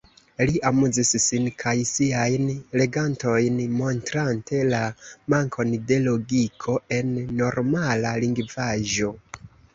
[0.49, 2.47] Li amuzis sin kaj siajn
[2.81, 4.81] legantojn, montrante la
[5.35, 9.15] mankon de logiko en normala lingvaĵo.